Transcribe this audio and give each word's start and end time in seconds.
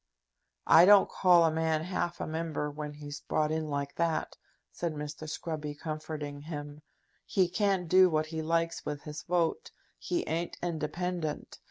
"I 0.65 0.85
don't 0.85 1.07
call 1.07 1.45
a 1.45 1.51
man 1.51 1.83
half 1.83 2.19
a 2.19 2.25
Member 2.25 2.71
when 2.71 2.93
he's 2.93 3.19
brought 3.21 3.51
in 3.51 3.69
like 3.69 3.97
that," 3.97 4.35
said 4.71 4.95
Mr. 4.95 5.29
Scruby, 5.29 5.77
comforting 5.79 6.39
him. 6.41 6.81
"He 7.23 7.47
can't 7.47 7.87
do 7.87 8.09
what 8.09 8.25
he 8.25 8.41
likes 8.41 8.83
with 8.83 9.03
his 9.03 9.21
vote. 9.21 9.69
He 9.99 10.27
ain't 10.27 10.57
independent. 10.63 11.59